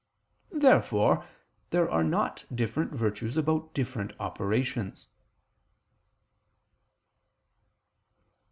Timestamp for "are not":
1.87-2.43